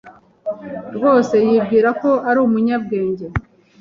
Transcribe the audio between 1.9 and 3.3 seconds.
ko ari umunyabwenge.